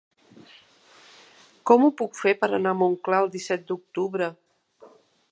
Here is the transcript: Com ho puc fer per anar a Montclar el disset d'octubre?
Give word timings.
Com 1.71 1.85
ho 1.87 1.91
puc 1.99 2.17
fer 2.21 2.33
per 2.43 2.49
anar 2.57 2.73
a 2.75 2.77
Montclar 2.79 3.19
el 3.25 3.29
disset 3.35 3.67
d'octubre? 3.73 4.31